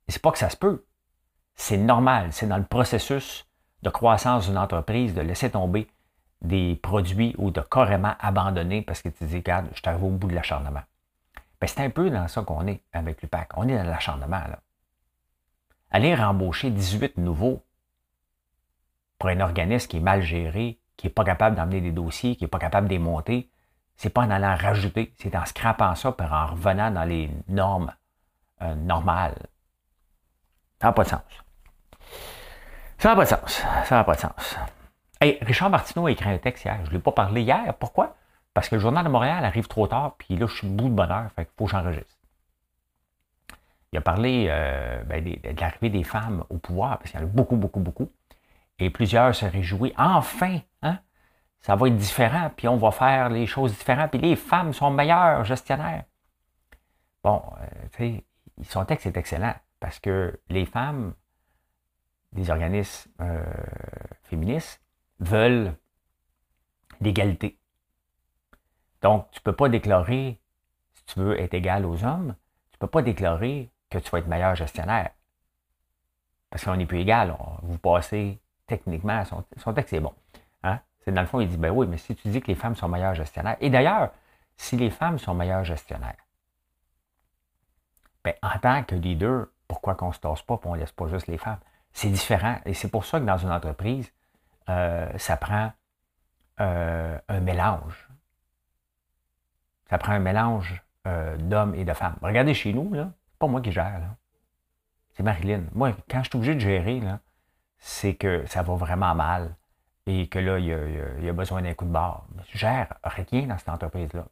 [0.07, 0.85] Et c'est pas que ça se peut.
[1.55, 2.31] C'est normal.
[2.31, 3.47] C'est dans le processus
[3.81, 5.87] de croissance d'une entreprise de laisser tomber
[6.41, 10.27] des produits ou de carrément abandonner parce que tu dis, regarde, je t'arrive au bout
[10.27, 10.81] de l'acharnement.
[11.59, 13.51] Ben, c'est un peu dans ça qu'on est avec l'UPAC.
[13.55, 14.41] On est dans l'acharnement.
[15.91, 17.63] Aller rembaucher 18 nouveaux
[19.17, 22.43] pour un organisme qui est mal géré, qui n'est pas capable d'emmener des dossiers, qui
[22.43, 23.49] n'est pas capable de les monter,
[23.95, 27.93] c'est pas en allant rajouter, c'est en scrapant ça, puis en revenant dans les normes
[28.61, 29.47] euh, normales.
[30.81, 31.21] Ça n'a pas de sens.
[32.97, 33.63] Ça n'a pas de sens.
[33.85, 34.57] Ça n'a pas de sens.
[35.21, 36.79] Hey, Richard Martineau a écrit un texte hier.
[36.83, 37.73] Je ne l'ai pas parlé hier.
[37.79, 38.15] Pourquoi?
[38.53, 40.93] Parce que le Journal de Montréal arrive trop tard, puis là, je suis bout de
[40.93, 41.29] bonheur.
[41.35, 42.15] Fait faut que j'enregistre.
[43.91, 47.25] Il a parlé euh, ben, de, l'arrivée des femmes au pouvoir, parce qu'il y en
[47.25, 48.11] a beaucoup, beaucoup, beaucoup.
[48.79, 49.93] Et plusieurs se réjouissent.
[49.97, 50.99] Enfin, hein?
[51.61, 54.91] ça va être différent, puis on va faire les choses différentes, puis les femmes sont
[54.91, 56.03] meilleures gestionnaires.
[57.23, 58.23] Bon, euh, tu sais,
[58.69, 61.13] son texte est excellent, parce que les femmes
[62.35, 63.43] des organismes euh,
[64.23, 64.81] féministes
[65.19, 65.73] veulent
[67.01, 67.57] l'égalité.
[69.01, 70.39] Donc, tu ne peux pas déclarer,
[70.93, 72.35] si tu veux être égal aux hommes,
[72.71, 75.11] tu ne peux pas déclarer que tu vas être meilleur gestionnaire.
[76.49, 77.35] Parce qu'on n'est plus égal.
[77.63, 80.13] vous passez techniquement, son, son texte est bon.
[80.63, 80.79] Hein?
[80.99, 82.75] C'est dans le fond, il dit, ben oui, mais si tu dis que les femmes
[82.75, 84.11] sont meilleures gestionnaires, et d'ailleurs,
[84.57, 86.17] si les femmes sont meilleures gestionnaires,
[88.23, 90.91] ben, en tant que leader, pourquoi qu'on ne se tasse pas et on ne laisse
[90.91, 91.59] pas juste les femmes?
[91.95, 92.59] C'est différent.
[92.65, 94.11] Et c'est pour ça que dans une entreprise,
[94.67, 95.71] euh, ça prend
[96.59, 98.09] euh, un mélange.
[99.89, 102.17] Ça prend un mélange euh, d'hommes et de femmes.
[102.21, 104.13] Regardez chez nous, là, c'est pas moi qui gère.
[105.13, 105.63] C'est Marilyn.
[105.71, 107.01] Moi, quand je suis obligé de gérer,
[107.77, 109.55] c'est que ça va vraiment mal
[110.05, 112.25] et que là, il y a, besoin d'un coup de barre.
[112.49, 114.25] Je gère rien dans cette entreprise-là.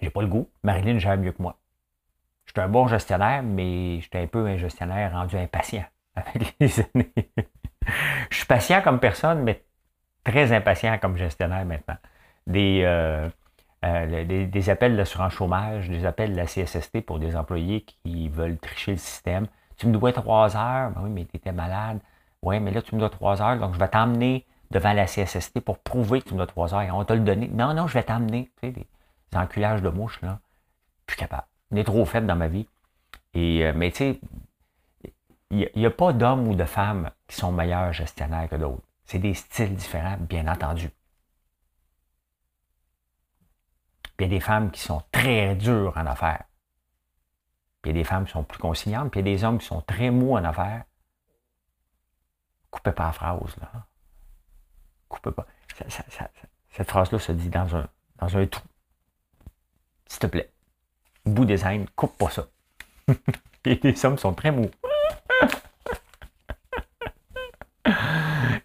[0.00, 0.48] J'ai pas le goût.
[0.62, 1.58] Marilyn gère mieux que moi.
[2.46, 6.56] Je suis un bon gestionnaire, mais je suis un peu un gestionnaire rendu impatient avec
[6.60, 7.12] les années.
[8.30, 9.64] je suis patient comme personne, mais
[10.24, 11.96] très impatient comme gestionnaire maintenant.
[12.46, 13.28] Des, euh,
[13.84, 18.58] euh, des, appels d'assurance chômage, des appels de la CSST pour des employés qui veulent
[18.58, 19.46] tricher le système.
[19.76, 20.90] Tu me dois trois heures.
[20.90, 22.00] Ben oui, mais tu étais malade.
[22.42, 25.60] Oui, mais là, tu me dois trois heures, donc je vais t'emmener devant la CSST
[25.60, 26.82] pour prouver que tu me dois trois heures.
[26.82, 27.48] Et on t'a le donné.
[27.48, 28.50] Non, non, je vais t'emmener.
[28.60, 28.86] Tu sais, des,
[29.34, 30.38] enculages de mouches, là.
[31.06, 31.46] Plus capable.
[31.70, 32.68] On est trop fait dans ma vie.
[33.34, 34.20] Et, euh, mais tu sais,
[35.50, 38.82] il n'y a, pas d'hommes ou de femmes qui sont meilleurs gestionnaires que d'autres.
[39.04, 40.90] C'est des styles différents, bien entendu.
[44.16, 46.44] Puis il y a des femmes qui sont très dures en affaires.
[47.82, 49.44] Puis il y a des femmes qui sont plus consignantes, puis il y a des
[49.44, 50.84] hommes qui sont très mous en affaires.
[52.70, 53.86] Coupez pas la phrase, là.
[55.08, 55.46] Coupez pas.
[56.70, 58.66] cette phrase-là se dit dans un, dans un trou.
[60.06, 60.50] S'il te plaît.
[61.26, 62.46] Bout des scènes, coupe pas ça.
[63.64, 64.70] des hommes qui sont très mous.
[67.84, 67.92] tu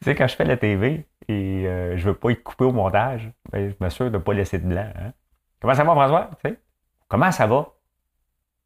[0.03, 3.31] sais, quand je fais la TV et euh, je veux pas être coupé au montage,
[3.51, 4.89] ben, je m'assure de ne pas laisser de blanc.
[4.95, 5.11] Hein.
[5.59, 6.29] Comment ça va, François?
[7.07, 7.67] Comment ça va?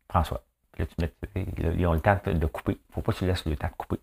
[0.09, 0.43] François.
[0.71, 2.77] Puis là, tu mets, ils ont le temps de couper.
[2.91, 3.99] Faut pas que tu laisses le temps de couper.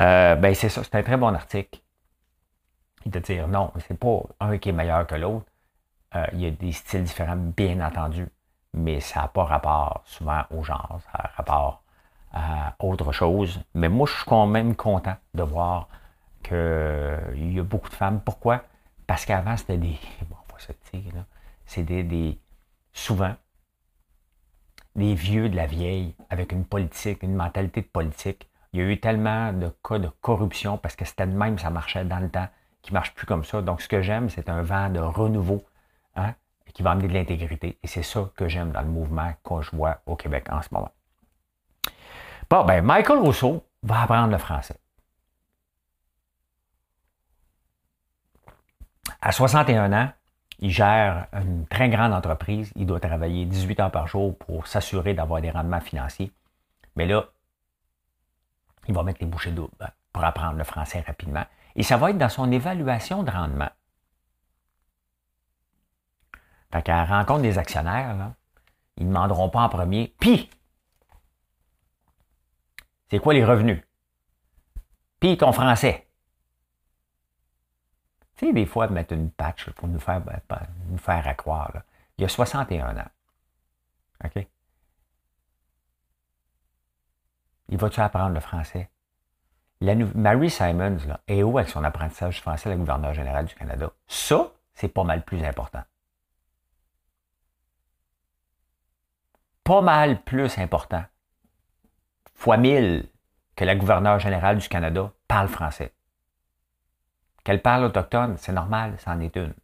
[0.00, 1.80] Euh, ben, c'est ça, c'est un très bon article.
[3.04, 5.46] Il te dire non, c'est pas un qui est meilleur que l'autre.
[6.14, 8.26] Euh, il y a des styles différents, bien entendu,
[8.76, 11.82] mais ça n'a pas rapport souvent au genre, ça a rapport
[12.32, 13.60] à autre chose.
[13.74, 15.88] Mais moi, je suis quand même content de voir
[16.42, 18.20] qu'il y a beaucoup de femmes.
[18.20, 18.64] Pourquoi?
[19.06, 19.98] Parce qu'avant, c'était des.
[20.28, 21.24] Bon, on va se dire, là.
[21.64, 22.38] C'était des.
[22.92, 23.34] Souvent,
[24.94, 28.48] des vieux de la vieille avec une politique, une mentalité de politique.
[28.72, 31.70] Il y a eu tellement de cas de corruption parce que c'était de même, ça
[31.70, 32.48] marchait dans le temps,
[32.82, 33.62] qui ne marche plus comme ça.
[33.62, 35.64] Donc, ce que j'aime, c'est un vent de renouveau
[36.14, 36.34] hein,
[36.76, 37.78] qui va amener de l'intégrité.
[37.82, 40.68] Et c'est ça que j'aime dans le mouvement qu'on je vois au Québec en ce
[40.70, 40.92] moment.
[42.50, 44.78] Bon, ben, Michael Rousseau va apprendre le français.
[49.22, 50.10] À 61 ans,
[50.58, 52.70] il gère une très grande entreprise.
[52.76, 56.30] Il doit travailler 18 heures par jour pour s'assurer d'avoir des rendements financiers.
[56.94, 57.24] Mais là,
[58.86, 59.72] il va mettre les bouchées doubles
[60.12, 61.46] pour apprendre le français rapidement.
[61.74, 63.70] Et ça va être dans son évaluation de rendement.
[66.72, 68.32] Fait qu'à la rencontre des actionnaires,
[68.96, 70.14] ils ne demanderont pas en premier.
[70.18, 70.50] Puis,
[73.10, 73.82] c'est quoi les revenus?
[75.20, 76.06] Puis ton français.
[78.36, 80.40] Tu sais, des fois, mettre une patch pour nous faire, ben,
[80.90, 81.72] nous faire accroire.
[82.18, 83.08] Il y a 61 ans.
[84.24, 84.46] OK?
[87.68, 88.90] Il va-tu apprendre le français?
[89.80, 93.90] La Mary Simons là, est où avec son apprentissage français, la gouverneure générale du Canada?
[94.06, 95.82] Ça, c'est pas mal plus important.
[99.66, 101.04] Pas mal plus important
[102.34, 103.08] fois mille
[103.56, 105.92] que la gouverneure générale du Canada parle français.
[107.42, 109.54] Qu'elle parle autochtone, c'est normal, c'en est une.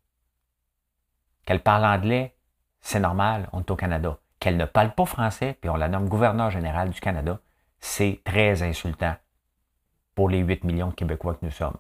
[1.45, 2.35] Qu'elle parle anglais,
[2.81, 4.19] c'est normal, on est au Canada.
[4.41, 7.39] Qu'elle ne parle pas français, puis on la nomme gouverneur général du Canada,
[7.79, 9.15] c'est très insultant
[10.17, 11.79] pour les 8 millions de Québécois que nous sommes.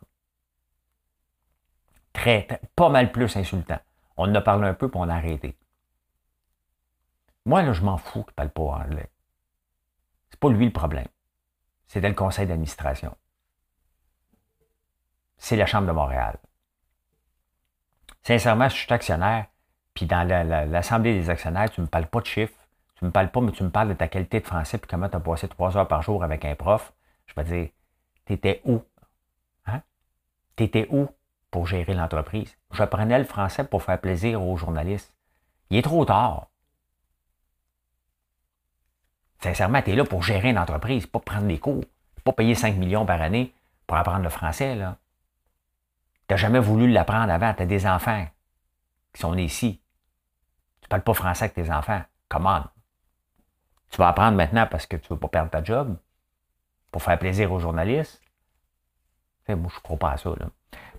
[2.12, 3.80] Très, pas mal plus insultant.
[4.16, 5.58] On en a parlé un peu, puis on a arrêté.
[7.44, 9.12] Moi, là, je m'en fous qu'il ne parle pas anglais
[10.42, 11.06] pas lui le problème.
[11.86, 13.16] C'était le conseil d'administration.
[15.38, 16.36] C'est la Chambre de Montréal.
[18.22, 19.46] Sincèrement, je suis actionnaire,
[19.94, 22.58] puis dans l'Assemblée des actionnaires, tu ne me parles pas de chiffres,
[22.96, 24.88] tu ne me parles pas, mais tu me parles de ta qualité de français, puis
[24.88, 26.92] comment tu as passé trois heures par jour avec un prof.
[27.26, 27.68] Je vais dire,
[28.24, 28.82] t'étais où?
[29.66, 29.82] Hein?
[30.56, 31.08] T'étais où
[31.52, 32.56] pour gérer l'entreprise?
[32.72, 35.14] Je prenais le français pour faire plaisir aux journalistes.
[35.70, 36.48] Il est trop tard.
[39.42, 41.82] Sincèrement, tu es là pour gérer une entreprise, pas prendre des cours,
[42.24, 43.52] pas payer 5 millions par année
[43.86, 44.76] pour apprendre le français.
[44.76, 44.80] Tu
[46.30, 47.52] n'as jamais voulu l'apprendre avant.
[47.52, 48.24] Tu as des enfants
[49.12, 49.80] qui sont nés ici.
[50.80, 52.02] Tu ne parles pas français avec tes enfants.
[52.28, 52.62] Comment?
[53.90, 55.96] Tu vas apprendre maintenant parce que tu ne veux pas perdre ta job
[56.92, 58.22] pour faire plaisir aux journalistes.
[59.48, 60.30] moi, je ne crois pas à ça.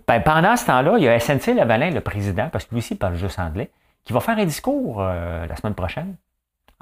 [0.06, 2.94] Ben, pendant ce temps-là, il y a SNC Lavalin, le président, parce que lui aussi
[2.94, 3.70] parle juste anglais,
[4.04, 6.16] qui va faire un discours euh, la semaine prochaine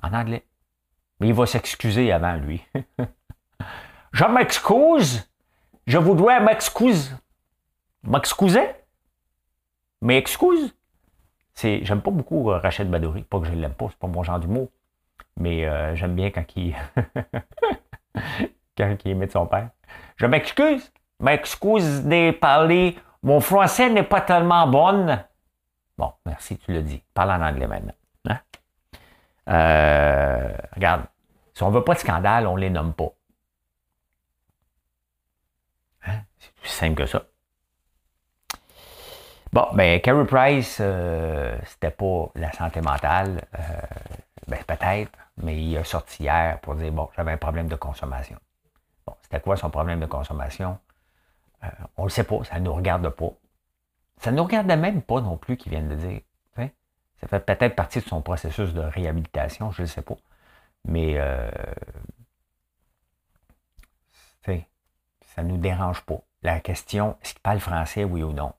[0.03, 0.44] en anglais.
[1.22, 2.61] Mais il va s'excuser avant, lui.
[4.12, 5.30] je m'excuse.
[5.87, 7.12] Je voudrais m'excuser.
[8.02, 8.68] M'excuser?
[10.00, 10.74] Mais excuse?
[11.54, 13.22] C'est, j'aime pas beaucoup euh, Rachel Badouri.
[13.22, 14.68] Pas que je l'aime pas, c'est pas mon genre d'humour.
[15.37, 16.74] Mais euh, j'aime bien quand il...
[18.76, 19.70] quand il émet son père.
[20.16, 20.92] Je m'excuse.
[21.20, 22.98] M'excuse de parler.
[23.22, 25.16] Mon français n'est pas tellement bon.
[25.96, 27.00] Bon, merci, tu le dis.
[27.14, 27.94] Parle en anglais maintenant.
[28.28, 28.38] Hein?
[29.48, 31.04] Euh, regarde,
[31.54, 33.12] si on ne veut pas de scandale, on ne les nomme pas.
[36.06, 36.20] Hein?
[36.38, 37.22] C'est aussi simple que ça.
[39.52, 43.42] Bon, ben, Carey Price, euh, c'était pas la santé mentale.
[43.58, 43.62] Euh,
[44.48, 45.12] ben, peut-être.
[45.36, 48.38] mais il a sorti hier pour dire, bon, j'avais un problème de consommation.
[49.06, 50.78] Bon, c'était quoi son problème de consommation?
[51.64, 53.30] Euh, on ne le sait pas, ça ne nous regarde pas.
[54.18, 56.20] Ça ne nous regarde même pas non plus qu'il vienne de dire.
[57.22, 60.16] Ça fait peut-être partie de son processus de réhabilitation, je ne sais pas.
[60.84, 61.50] Mais euh,
[65.34, 66.20] ça ne nous dérange pas.
[66.42, 68.52] La question, est-ce qu'il parle français, oui ou non?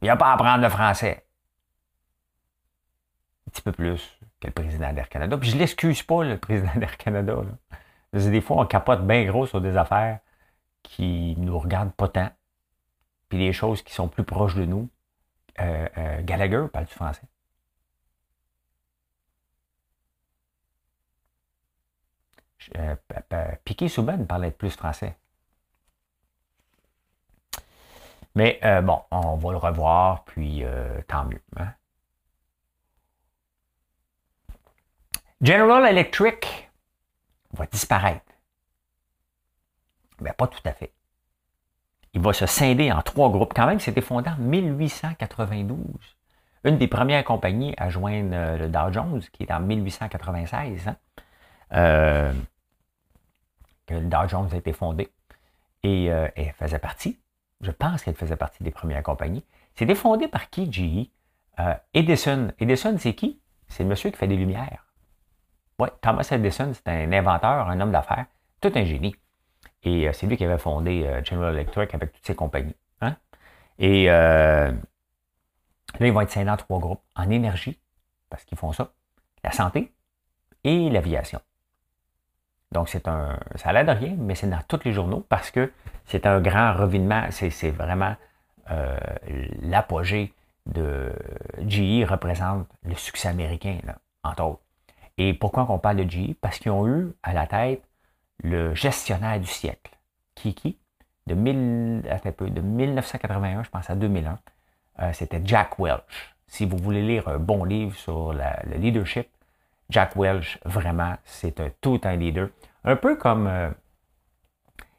[0.00, 1.26] Il a pas à apprendre le français.
[3.46, 5.36] Un petit peu plus que le président d'Air Canada.
[5.36, 7.36] Puis je ne l'excuse pas, le président d'Air Canada.
[8.12, 10.20] Des fois, on capote bien gros sur des affaires
[10.82, 12.30] qui ne nous regardent pas tant.
[13.28, 14.88] Puis les choses qui sont plus proches de nous.
[15.60, 17.22] Euh, euh, Gallagher parle du français.
[22.76, 22.96] Euh,
[23.64, 25.16] Piquet Souben parlait plus français.
[28.34, 31.40] Mais euh, bon, on va le revoir, puis euh, tant mieux.
[31.56, 31.68] Hein.
[35.40, 36.70] General Electric
[37.52, 38.24] va disparaître.
[40.20, 40.92] Mais ben, pas tout à fait.
[42.12, 43.52] Il va se scinder en trois groupes.
[43.54, 45.78] Quand même, c'était fondé en 1892.
[46.64, 50.88] Une des premières compagnies à joindre le Dow Jones, qui est en 1896.
[50.88, 52.34] Hein.
[53.86, 55.10] Que le Dow Jones a été fondé.
[55.82, 57.18] Et elle faisait partie
[57.64, 59.44] je pense qu'elle faisait partie des premières compagnies.
[59.74, 61.08] C'était fondé par qui, GE?
[61.58, 62.52] Euh, Edison.
[62.58, 63.40] Edison, c'est qui?
[63.68, 64.86] C'est le monsieur qui fait des lumières.
[65.78, 68.26] Oui, Thomas Edison, c'est un inventeur, un homme d'affaires,
[68.60, 69.16] tout un génie.
[69.82, 72.76] Et euh, c'est lui qui avait fondé euh, General Electric avec toutes ses compagnies.
[73.00, 73.16] Hein?
[73.78, 74.72] Et là,
[76.00, 77.02] ils vont être scindés dans trois groupes.
[77.16, 77.78] En énergie,
[78.30, 78.92] parce qu'ils font ça,
[79.42, 79.92] la santé
[80.62, 81.40] et l'aviation.
[82.74, 85.72] Donc, c'est un, ça l'aide de rien, mais c'est dans tous les journaux parce que
[86.06, 87.26] c'est un grand revinement.
[87.30, 88.16] C'est vraiment
[88.70, 88.98] euh,
[89.62, 90.34] l'apogée
[90.66, 91.12] de
[91.66, 93.78] GE représente le succès américain,
[94.24, 94.62] entre autres.
[95.18, 96.34] Et pourquoi on parle de GE?
[96.40, 97.82] Parce qu'ils ont eu à la tête
[98.42, 99.92] le gestionnaire du siècle.
[100.34, 100.76] Qui?
[101.28, 104.38] De, de 1981, je pense, à 2001.
[105.00, 106.34] Euh, c'était Jack Welch.
[106.48, 109.28] Si vous voulez lire un bon livre sur le leadership,
[109.90, 112.48] Jack Welch, vraiment, c'est un, tout un leader.
[112.84, 113.70] Un peu comme euh,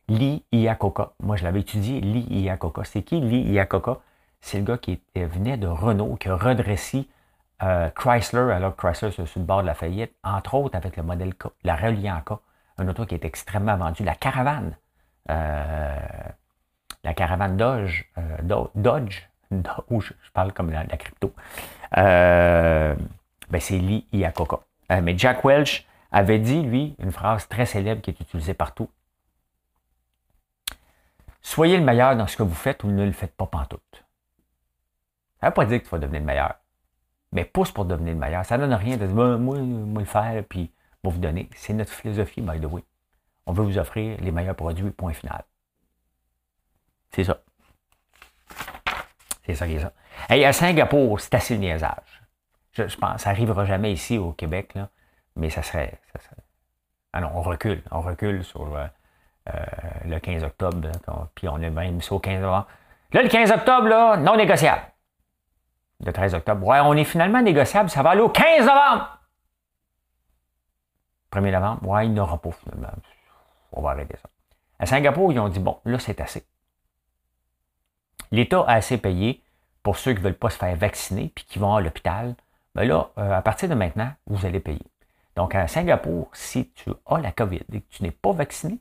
[0.08, 1.13] Lee Iacocca.
[1.19, 2.84] Moi, je l'avais étudié, Lee Iacocca.
[2.84, 4.00] C'est qui Lee Iacocca?
[4.41, 7.08] C'est le gars qui venait de Renault, qui a redressé
[7.63, 11.04] euh, Chrysler, alors Chrysler c'est sur le bord de la faillite, entre autres avec le
[11.04, 12.21] modèle K, la Reliant
[12.78, 14.04] un auto qui est extrêmement vendu.
[14.04, 14.76] La Caravane,
[15.30, 15.98] euh,
[17.04, 18.04] la Caravane Dodge,
[18.76, 21.34] Dodge, je, parle comme la, crypto,
[21.91, 22.98] ben
[23.60, 24.60] c'est Lee Iacocca.
[24.89, 28.89] Mais Jack Welch, avait dit, lui, une phrase très célèbre qui est utilisée partout.
[31.41, 34.06] Soyez le meilleur dans ce que vous faites ou ne le faites pas pantoute.
[35.41, 36.56] Ça ne veut pas dire que tu vas devenir le meilleur.
[37.34, 38.45] Mais pousse pour devenir le meilleur.
[38.45, 40.71] Ça ne donne rien de dire, moi, moi, le faire, puis
[41.04, 41.50] vous donner.
[41.56, 42.84] C'est notre philosophie, by the way.
[43.45, 45.43] On veut vous offrir les meilleurs produits, point final.
[47.12, 47.41] C'est ça.
[49.45, 49.91] C'est ça qui est ça.
[50.30, 52.24] Et à Singapour, c'est assez le niaisage.
[52.76, 54.74] Je, je pense, ça n'arrivera jamais ici au Québec.
[54.76, 54.90] Là.
[55.36, 56.00] Mais ça serait,
[57.14, 57.84] Ah non, on recule.
[57.92, 58.86] On recule sur euh,
[59.54, 59.66] euh,
[60.06, 60.90] le 15 octobre.
[61.36, 62.68] puis on est même mis au 15 novembre.
[63.14, 64.82] Là, le 15 octobre, là, non négociable.
[66.04, 69.20] Le 13 octobre, ouais, on est finalement négociable, ça va aller au 15 novembre.
[71.32, 72.90] 1er novembre, ouais, il n'aura pas finalement.
[73.72, 74.30] On va arrêter ça.
[74.80, 76.46] À Singapour, ils ont dit, bon, là, c'est assez.
[78.32, 79.42] L'État a assez payé
[79.84, 82.36] pour ceux qui ne veulent pas se faire vacciner puis qui vont à l'hôpital.
[82.76, 84.86] Ben là, euh, à partir de maintenant, vous allez payer.
[85.36, 88.80] Donc, à Singapour, si tu as la COVID et que tu n'es pas vacciné,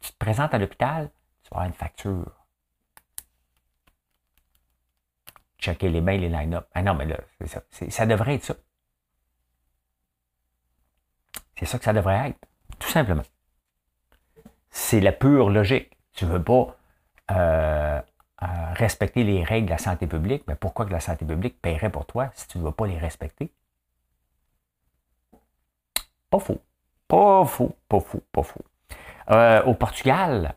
[0.00, 1.10] tu te présentes à l'hôpital,
[1.42, 2.32] tu vas avoir une facture.
[5.58, 6.68] Checker les mails, les line-up.
[6.74, 7.62] Ah non, mais là, ça.
[7.70, 8.54] ça devrait être ça.
[11.58, 12.38] C'est ça que ça devrait être.
[12.78, 13.22] Tout simplement.
[14.70, 15.98] C'est la pure logique.
[16.14, 16.76] Tu ne veux pas
[17.30, 18.00] euh,
[18.74, 22.06] respecter les règles de la santé publique, mais pourquoi que la santé publique paierait pour
[22.06, 23.52] toi si tu ne veux pas les respecter?
[26.30, 26.60] Pas faux.
[27.08, 28.64] Pas faux, pas faux, pas faux.
[29.30, 30.54] Euh, au Portugal,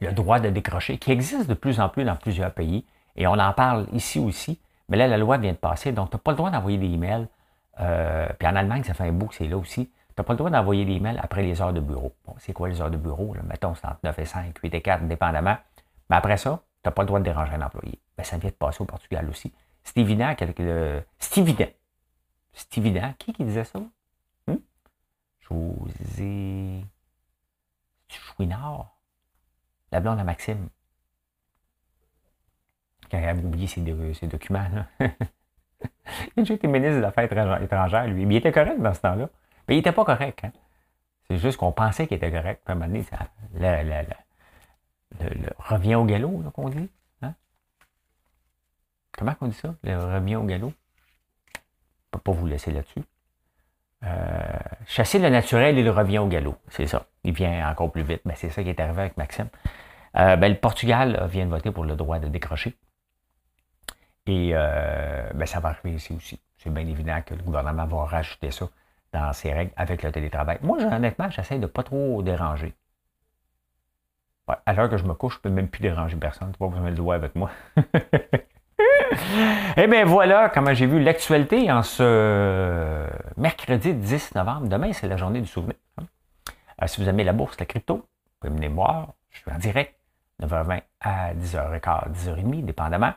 [0.00, 2.84] le droit de décrocher, qui existe de plus en plus dans plusieurs pays,
[3.16, 6.16] et on en parle ici aussi, mais là, la loi vient de passer, donc tu
[6.16, 7.26] n'as pas le droit d'envoyer des emails.
[7.80, 9.86] Euh, puis en Allemagne, ça fait un bout que c'est là aussi.
[9.86, 12.12] Tu n'as pas le droit d'envoyer des emails après les heures de bureau.
[12.26, 13.34] Bon, c'est quoi les heures de bureau?
[13.48, 15.56] Mettons, c'est entre 9 et 5, 8 et 4, dépendamment.
[16.10, 18.00] Mais après ça, tu n'as pas le droit de déranger un employé.
[18.16, 19.52] Ben, ça vient de passer au Portugal aussi.
[19.82, 20.34] C'est évident.
[20.34, 21.70] Que, c'est évident.
[22.52, 23.14] C'est évident.
[23.18, 23.80] Qui qui disait ça?
[25.40, 26.84] José
[28.08, 28.96] Chouinard,
[29.92, 30.68] la blonde à Maxime.
[33.10, 33.82] Quand elle a oublié ses,
[34.26, 34.66] documents,
[36.36, 38.24] il a été ministre des Affaires étrangères, lui.
[38.24, 39.28] Mais il était correct dans ce temps-là.
[39.68, 40.44] Mais il n'était pas correct.
[40.44, 40.52] Hein?
[41.28, 42.62] C'est juste qu'on pensait qu'il était correct.
[42.66, 43.18] À un moment donné, ça,
[45.20, 46.88] le, revient au galop, qu'on dit.
[47.22, 47.34] Hein?
[49.12, 49.74] Comment on dit ça?
[49.82, 50.72] Le revient au galop?
[51.54, 53.02] Je ne peux pas vous laisser là-dessus.
[54.04, 56.56] Euh, chasser le naturel, il revient au galop.
[56.68, 57.06] C'est ça.
[57.22, 58.20] Il vient encore plus vite.
[58.24, 59.48] Ben, c'est ça qui est arrivé avec Maxime.
[60.16, 62.76] Euh, ben, le Portugal vient de voter pour le droit de décrocher.
[64.26, 66.40] Et euh, ben, ça va arriver ici aussi.
[66.58, 68.68] C'est bien évident que le gouvernement va rajouter ça
[69.12, 70.58] dans ses règles avec le télétravail.
[70.62, 72.74] Moi, honnêtement, j'essaie de ne pas trop déranger.
[74.46, 76.52] À l'heure que je me couche, je ne peux même plus déranger personne.
[76.52, 77.50] Tu vois, vous le doigt avec moi.
[79.76, 84.68] Eh bien voilà comment j'ai vu l'actualité en ce mercredi 10 novembre.
[84.68, 85.74] Demain, c'est la journée du souvenir.
[86.00, 88.02] Euh, si vous aimez la bourse, la crypto, vous
[88.40, 89.08] pouvez venir me voir.
[89.30, 89.94] Je suis en direct,
[90.42, 93.12] 9h20 à 10h15, 10h30, dépendamment.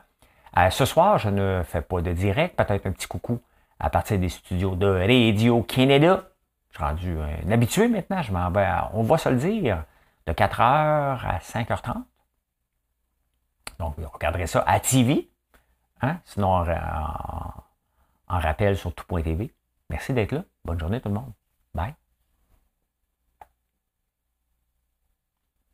[0.58, 3.40] Euh, ce soir, je ne fais pas de direct, peut-être un petit coucou
[3.80, 6.24] à partir des studios de Radio Canada.
[6.72, 9.84] Je suis rendu un habitué maintenant, je m'en vais, on va se le dire,
[10.28, 10.62] de 4h
[11.26, 12.04] à 5h30.
[13.80, 15.30] Donc, vous regarderez ça à TV.
[16.02, 16.20] Hein?
[16.26, 16.66] Sinon, en,
[18.28, 19.54] en rappel sur tout.tv.
[19.90, 20.44] Merci d'être là.
[20.66, 21.34] Bonne journée tout le monde.
[21.74, 21.96] Bye.